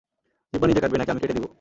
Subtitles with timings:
[0.53, 1.45] জিহ্বা নিজে কাটবে, নাকি আমি কেটে দিব?